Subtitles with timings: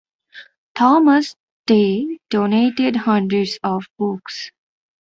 [0.73, 1.35] Thomas
[1.67, 4.49] Day donated hundreds of books.